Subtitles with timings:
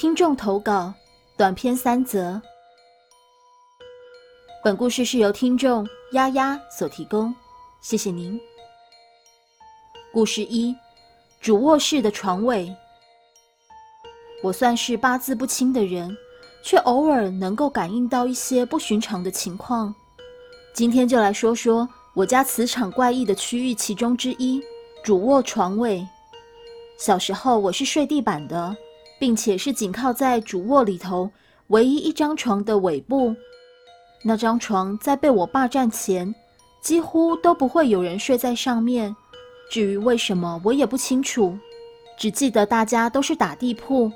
[0.00, 0.94] 听众投稿
[1.36, 2.40] 短篇三则。
[4.64, 7.34] 本故事是由听众丫丫所提供，
[7.82, 8.40] 谢谢您。
[10.10, 10.74] 故事一：
[11.38, 12.74] 主卧室的床尾。
[14.42, 16.16] 我算是八字不清的人，
[16.64, 19.94] 却偶尔能够感应到一些不寻常的情况。
[20.72, 24.62] 今天就来说说我家磁场怪异的区域其中之一——
[25.04, 26.08] 主卧床尾。
[26.98, 28.74] 小时候我是睡地板的，
[29.20, 31.30] 并且是紧靠在主卧里头
[31.68, 33.36] 唯一一张床的尾部。
[34.24, 36.34] 那张床在被我霸占前，
[36.80, 39.14] 几乎都不会有人睡在上面。
[39.70, 41.56] 至于为什么，我也不清楚，
[42.18, 44.10] 只记得大家都是打地铺，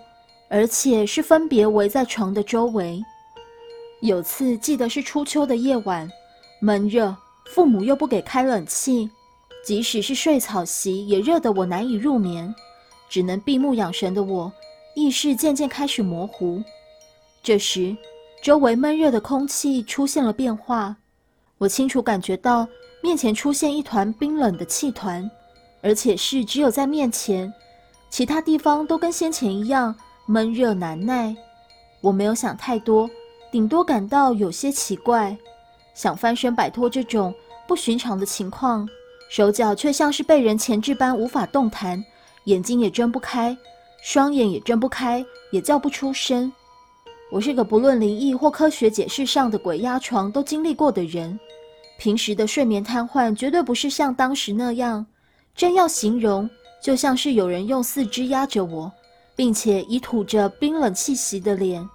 [0.49, 3.01] 而且是分别围在床的周围。
[4.01, 6.11] 有次记得是初秋的夜晚，
[6.61, 9.09] 闷热，父母又不给开冷气，
[9.65, 12.55] 即使是睡草席也热得我难以入眠，
[13.09, 14.53] 只能闭目养神的我，
[14.95, 16.63] 意识渐渐开始模糊。
[17.43, 17.97] 这时。
[18.43, 20.95] 周围闷热的空气出现了变化，
[21.57, 22.69] 我清楚感觉到
[23.03, 25.31] 面前出现一团冰冷的气团，
[25.81, 27.51] 而且是只有在面前，
[28.11, 31.35] 其他地方都跟先前一样闷热难耐。
[32.03, 33.09] 我没有想太多，
[33.51, 35.35] 顶多感到有些奇怪，
[35.95, 37.35] 想翻身摆脱这种
[37.67, 38.87] 不寻常的情况，
[39.31, 42.05] 手脚却像是被人钳制般无法动弹，
[42.45, 43.57] 眼睛也睁不开，
[44.05, 46.53] 双眼也睁不开，也叫不出声。
[47.31, 51.41] 我是个不论灵异或科学解释上的鬼压床都经历过的人，
[51.97, 55.05] 平时的睡眠瘫痪绝对不是像当时那样。
[55.57, 56.49] 真要形容，
[56.83, 58.93] 就像是有人用四肢压着我，
[59.35, 61.89] 并且以吐着冰冷气息的脸，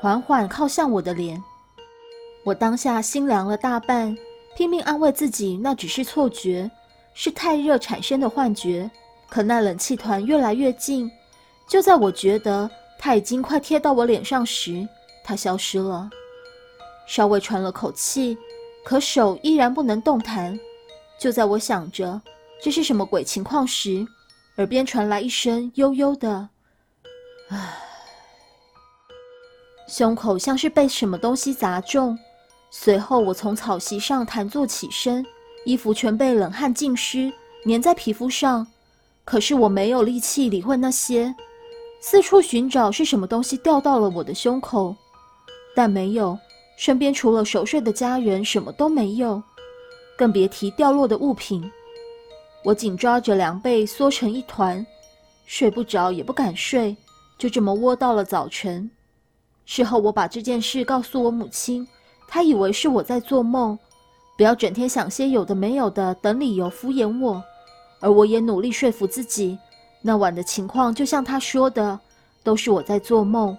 [0.00, 1.42] 缓缓靠向我的脸。
[2.44, 4.16] 我当下心凉了大半，
[4.56, 6.70] 拼命安慰自己那只是错觉，
[7.12, 8.88] 是太热产生的幻觉。
[9.28, 11.10] 可那冷气团越来越近，
[11.66, 12.70] 就在我觉得。
[12.98, 14.88] 他已经快贴到我脸上时，
[15.22, 16.08] 他消失了。
[17.06, 18.36] 稍微喘了口气，
[18.82, 20.58] 可手依然不能动弹。
[21.20, 22.20] 就在我想着
[22.60, 24.04] 这是什么鬼情况时，
[24.56, 26.48] 耳边传来一声悠悠的
[27.50, 27.78] “唉”，
[29.86, 32.18] 胸口像是被什么东西砸中。
[32.70, 35.24] 随后，我从草席上弹坐起身，
[35.66, 37.30] 衣服全被冷汗浸湿，
[37.68, 38.66] 粘在皮肤上。
[39.24, 41.36] 可是我没有力气理会那些。
[42.08, 44.94] 四处寻找是什么东西掉到了我的胸口，
[45.74, 46.38] 但没有，
[46.76, 49.42] 身边除了熟睡的家人什么都没有，
[50.16, 51.68] 更别提掉落的物品。
[52.62, 54.86] 我紧抓着凉被缩成一团，
[55.46, 56.96] 睡不着也不敢睡，
[57.36, 58.88] 就这么窝到了早晨。
[59.64, 61.84] 事后我把这件事告诉我母亲，
[62.28, 63.76] 她以为是我在做梦，
[64.36, 67.42] 不要整天想些有的没有的等理由敷衍我，
[67.98, 69.58] 而我也努力说服自己。
[70.06, 71.98] 那晚的情况就像他说的，
[72.44, 73.58] 都是我在做梦。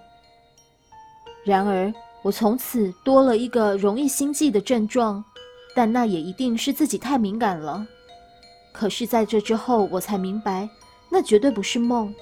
[1.44, 1.92] 然而，
[2.22, 5.22] 我从此多了一个容易心悸的症状，
[5.74, 7.86] 但那也一定是自己太敏感了。
[8.72, 10.66] 可是，在这之后，我才明白，
[11.10, 12.14] 那绝对不是梦。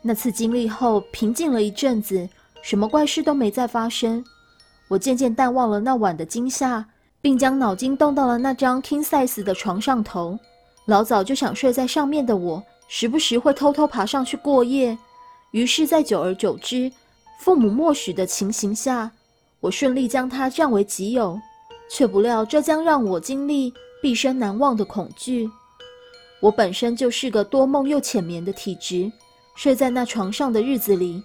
[0.00, 2.26] 那次经历后，平静了一阵子，
[2.62, 4.24] 什么怪事都没再发生。
[4.88, 6.82] 我渐渐淡忘了那晚的惊吓，
[7.20, 10.38] 并将脑筋动到了那张 king size 的床上头。
[10.86, 12.62] 老早就想睡在上面的我。
[12.88, 14.96] 时不时会偷偷爬上去过夜，
[15.50, 16.90] 于是，在久而久之、
[17.40, 19.10] 父母默许的情形下，
[19.60, 21.40] 我顺利将它占为己有，
[21.90, 25.50] 却不料这将让我经历毕生难忘的恐惧。
[26.40, 29.10] 我本身就是个多梦又浅眠的体质，
[29.54, 31.22] 睡在那床上的日子里，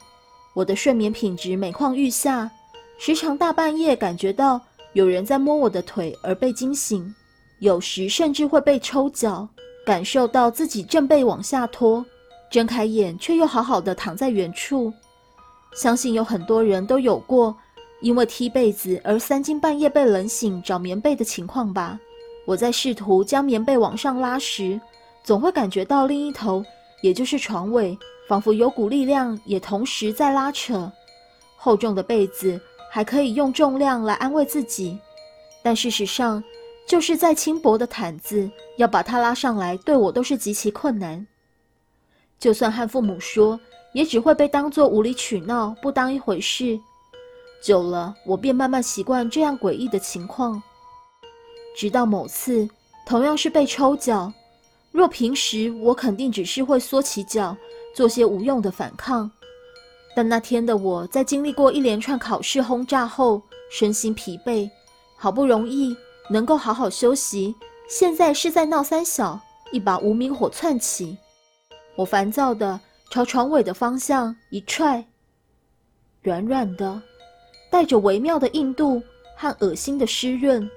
[0.53, 2.49] 我的睡眠品质每况愈下，
[2.97, 4.61] 时常大半夜感觉到
[4.93, 7.13] 有人在摸我的腿而被惊醒，
[7.59, 9.47] 有时甚至会被抽脚。
[9.89, 12.05] 感受到自己正被往下拖，
[12.51, 14.93] 睁开眼却又好好的躺在原处。
[15.73, 17.57] 相信有很多人都有过
[17.99, 21.99] 因为踢被子而三更半夜被冷醒找棉被的情况吧。
[22.45, 24.79] 我在试图将棉被往上拉时，
[25.23, 26.63] 总会感觉到另一头，
[27.01, 30.91] 也就是床尾，仿佛有股力量也同时在拉扯。
[31.57, 32.61] 厚重的被子
[32.91, 34.99] 还可以用重量来安慰自己，
[35.63, 36.43] 但事实上。
[36.89, 41.27] 就是再轻薄的毯子，要把它拉上来，对我都是极其困难。
[42.39, 43.59] 就算和父母说，
[43.93, 46.79] 也只会被当作无理取闹，不当一回事。
[47.61, 50.59] 久了，我便慢慢习惯这样诡异的情况。
[51.77, 52.67] 直到某次，
[53.05, 54.33] 同样是被抽脚，
[54.91, 57.55] 若平时我肯定只是会缩起脚，
[57.93, 59.29] 做些无用的反抗，
[60.15, 63.39] 但那天的我在经历过一连串考试轰炸后，
[63.71, 64.67] 身心疲惫，
[65.15, 65.95] 好不容易。
[66.29, 67.55] 能够好好休息，
[67.89, 69.39] 现在是在闹三小，
[69.71, 71.17] 一把无名火窜起，
[71.95, 72.79] 我烦躁的
[73.09, 75.03] 朝床尾的方向一踹，
[76.21, 77.01] 软软的，
[77.71, 79.01] 带着微妙的硬度
[79.35, 80.69] 和恶心的湿润。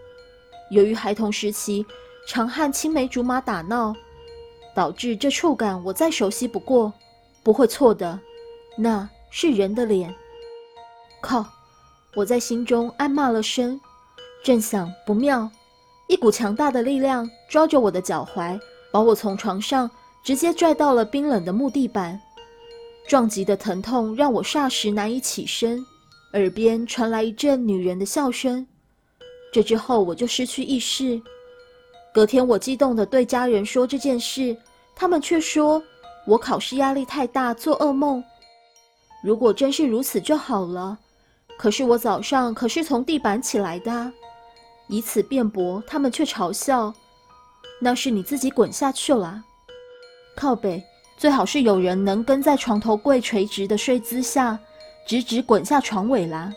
[0.71, 1.85] 由于孩童时期
[2.27, 3.95] 常和青梅竹马打闹，
[4.75, 6.91] 导致这触感我再熟悉不过，
[7.43, 8.19] 不会错的。
[8.79, 10.15] 那是人的脸。
[11.21, 11.45] 靠！
[12.15, 13.81] 我在心中暗骂了声，
[14.43, 15.49] 正想不妙，
[16.09, 18.59] 一股强大的力量抓着我的脚踝，
[18.91, 19.89] 把我从床上
[20.25, 22.21] 直接拽到了冰冷的木地板。
[23.07, 25.85] 撞击的疼痛让我霎时难以起身，
[26.33, 28.67] 耳边传来一阵女人的笑声。
[29.53, 31.21] 这之后我就失去意识。
[32.13, 34.57] 隔天，我激动地对家人说这件事，
[34.95, 35.83] 他们却说
[36.27, 38.23] 我考试压力太大，做噩梦。
[39.23, 40.99] 如果真是如此就好了。
[41.59, 44.13] 可是我早上可是从地板起来的，
[44.93, 46.93] 以此辩驳，他们却嘲笑
[47.81, 49.43] ：“那是你自己滚下去了。”
[50.37, 50.85] 靠北，
[51.17, 54.59] 最好是有人能跟在床头柜垂直的睡姿下，
[55.07, 56.53] 直直滚下床尾啦。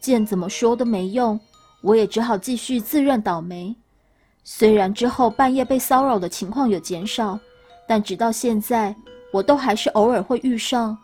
[0.00, 1.38] 见怎么说都没用。
[1.80, 3.74] 我也只好继续自认倒霉。
[4.42, 7.38] 虽然之后半夜被骚扰的情况有减少，
[7.86, 8.94] 但直到现在，
[9.32, 10.98] 我都还是偶尔会遇上。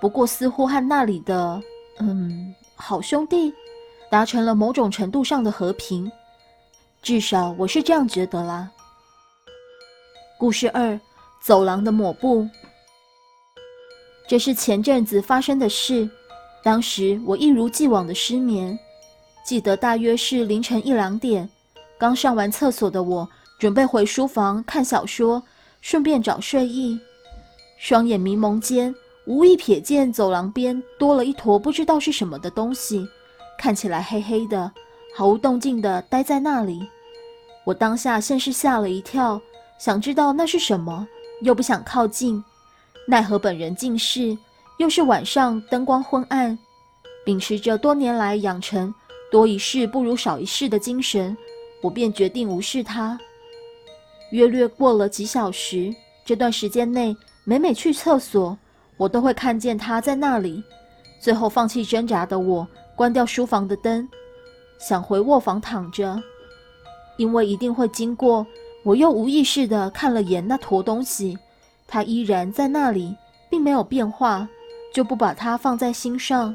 [0.00, 1.60] 不过，似乎和那里的
[1.98, 3.52] 嗯好兄弟
[4.14, 6.08] 达成了某种程度上的和平，
[7.02, 8.70] 至少我是这样觉得啦。
[10.38, 10.96] 故事二：
[11.42, 12.48] 走廊的抹布。
[14.28, 16.08] 这是前阵子发生的事，
[16.62, 18.78] 当时我一如既往的失眠。
[19.44, 21.50] 记得大约是凌晨一两点，
[21.98, 23.28] 刚上完厕所的我，
[23.58, 25.42] 准备回书房看小说，
[25.80, 26.96] 顺便找睡意。
[27.80, 28.94] 双眼迷蒙间，
[29.26, 33.04] 无意瞥见走廊边多了一坨不知道是什么的东西，
[33.58, 34.70] 看起来黑黑的，
[35.16, 36.88] 毫无动静地待在那里。
[37.64, 39.40] 我当下先是吓了一跳，
[39.78, 41.06] 想知道那是什么，
[41.42, 42.42] 又不想靠近，
[43.06, 44.36] 奈何本人近视，
[44.78, 46.58] 又是晚上灯光昏暗，
[47.24, 48.94] 秉持着多年来养成。
[49.30, 51.36] 多一事不如少一事的精神，
[51.82, 53.18] 我便决定无视他。
[54.30, 55.92] 约略过了几小时，
[56.24, 58.56] 这段时间内，每每去厕所，
[58.96, 60.62] 我都会看见他在那里。
[61.18, 64.08] 最后放弃挣扎的我，关掉书房的灯，
[64.78, 66.22] 想回卧房躺着，
[67.16, 68.46] 因为一定会经过。
[68.84, 71.38] 我又无意识地看了眼那坨东西，
[71.88, 73.16] 它依然在那里，
[73.50, 74.46] 并没有变化，
[74.92, 76.54] 就不把它放在心上。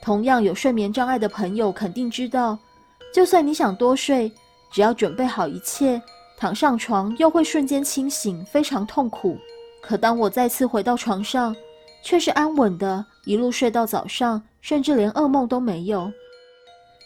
[0.00, 2.56] 同样有睡眠障碍的朋友肯定知道，
[3.12, 4.30] 就算你想多睡，
[4.70, 6.00] 只要准备好一切，
[6.38, 9.36] 躺上床又会瞬间清醒，非常痛苦。
[9.82, 11.54] 可当我再次回到床上，
[12.04, 16.12] 却是安稳的，一路睡到早上，甚至连噩梦都没有。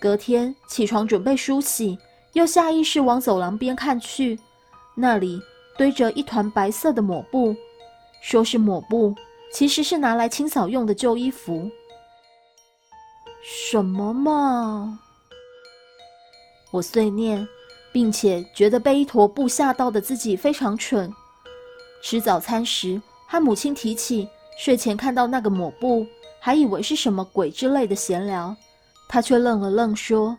[0.01, 1.97] 隔天起床准备梳洗，
[2.33, 4.39] 又下意识往走廊边看去，
[4.97, 5.41] 那里
[5.77, 7.55] 堆着一团白色的抹布，
[8.21, 9.15] 说是抹布，
[9.53, 11.71] 其实是拿来清扫用的旧衣服。
[13.43, 14.99] 什么嘛！
[16.73, 17.47] 我碎念，
[17.93, 21.13] 并且觉得被一坨布吓到的自己非常蠢。
[22.03, 24.29] 吃早餐时，和母亲提起
[24.59, 26.05] 睡前看到那个抹布，
[26.41, 28.55] 还以为是什么鬼之类的闲聊，
[29.09, 30.37] 他却愣了愣，说：“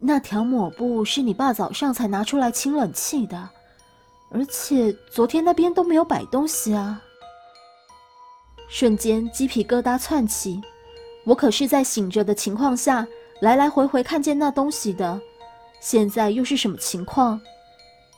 [0.00, 3.50] 那条抹布是你爸早上才拿出来清冷气的，
[4.30, 7.02] 而且昨天那边都没有摆东西啊！”
[8.68, 10.60] 瞬间鸡皮疙瘩窜起。
[11.26, 13.06] 我可是在醒着的情况下
[13.40, 15.20] 来来回回看见那东西的，
[15.78, 17.38] 现在又是什么情况？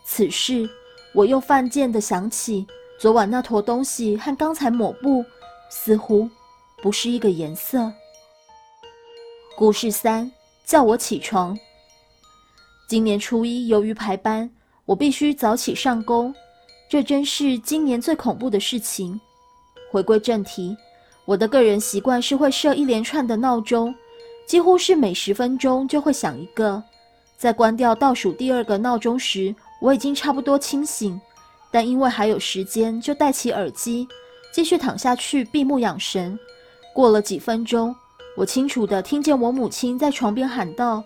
[0.05, 0.69] 此事
[1.13, 2.67] 我又犯贱的想起，
[2.99, 5.25] 昨晚那坨东西和刚才抹布
[5.71, 6.29] 似乎
[6.83, 7.93] 不是一个颜色。
[9.57, 10.29] 故事三，
[10.65, 11.57] 叫我起床。
[12.89, 14.51] 今年初一，由于排班，
[14.85, 16.35] 我必须早起上工，
[16.89, 19.21] 这真是今年最恐怖的事情。
[19.93, 20.77] 回归正题。
[21.25, 23.95] 我的个人习惯是会设一连串的闹钟，
[24.45, 26.83] 几乎是每十分钟就会响一个。
[27.37, 31.21] 在关掉倒数第二个闹钟时，我已经差不多清醒，
[31.71, 34.09] 但因为还有时间，就戴起耳机，
[34.53, 36.39] 继续躺下去闭目养神。
[36.95, 37.95] 过了几分钟，
[38.37, 41.05] 我清楚地听见我母亲在床边喊道：“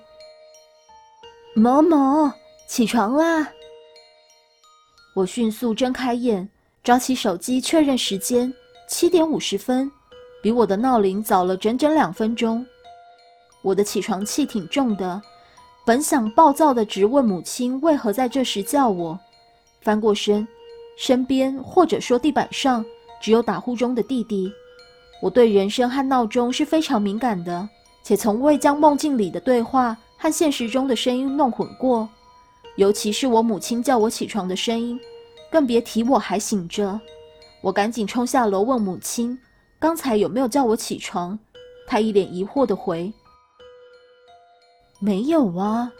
[1.54, 2.30] 某某，
[2.68, 3.48] 起床啦！”
[5.14, 6.48] 我迅速睁开眼，
[6.82, 8.52] 抓起手机确认时间，
[8.88, 9.90] 七点五十分。
[10.42, 12.66] 比我的闹铃早了整整两分钟，
[13.62, 15.22] 我的起床气挺重的，
[15.86, 19.20] 本想暴躁的直问母亲为何在这时叫我，
[19.82, 20.46] 翻过身，
[20.96, 22.84] 身边或者说地板上
[23.20, 24.52] 只有打呼中的弟弟。
[25.20, 27.68] 我对人声和闹钟是非常敏感的，
[28.02, 32.08] 且从未将梦境里的对话和现实中的声音弄混过，
[32.76, 34.98] 尤其是我母亲叫我起床的声音，
[35.50, 37.00] 更别提我还醒着。
[37.60, 39.38] 我赶紧冲下楼问母亲。
[39.78, 41.38] 刚才有没有叫我起床？”
[41.86, 43.12] 她一脸疑惑的回
[45.00, 45.92] ：“没有啊。”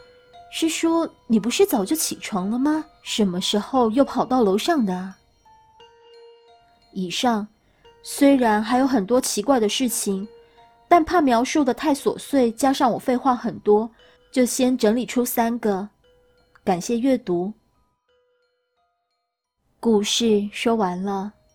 [0.55, 2.85] 是说你不是早就起床了吗？
[3.01, 5.15] 什么时候又跑到楼上的？
[6.91, 7.47] 以上
[8.03, 10.27] 虽然还有很多奇怪的事情，
[10.87, 13.89] 但怕描述的太琐碎，加上我废话很多，
[14.31, 15.89] 就先整理出三个。
[16.63, 17.51] 感谢阅读，
[19.79, 21.33] 故事说完了。